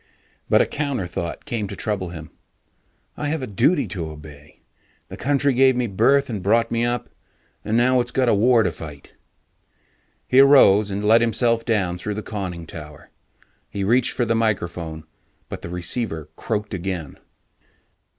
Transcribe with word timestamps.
But 0.49 0.63
a 0.63 0.65
counter 0.65 1.05
thought 1.05 1.45
came 1.45 1.67
to 1.67 1.75
trouble 1.75 2.09
him: 2.09 2.31
I 3.15 3.27
have 3.27 3.43
a 3.43 3.45
duty 3.45 3.87
to 3.89 4.09
obey; 4.09 4.59
The 5.09 5.15
country 5.15 5.53
gave 5.53 5.75
me 5.75 5.85
birth 5.85 6.27
and 6.27 6.41
brought 6.41 6.71
me 6.71 6.83
up, 6.83 7.07
and 7.63 7.77
now 7.77 7.99
it's 8.01 8.09
got 8.09 8.27
a 8.27 8.33
war 8.33 8.63
to 8.63 8.71
fight. 8.71 9.11
He 10.27 10.39
arose 10.39 10.89
and 10.89 11.03
let 11.03 11.21
himself 11.21 11.65
down 11.65 11.99
through 11.99 12.15
the 12.15 12.23
conning 12.23 12.65
tower. 12.65 13.11
He 13.69 13.83
reached 13.83 14.13
for 14.13 14.25
the 14.25 14.33
microphone, 14.33 15.03
but 15.49 15.61
the 15.61 15.69
receiver 15.69 16.29
croaked 16.35 16.73
again. 16.73 17.19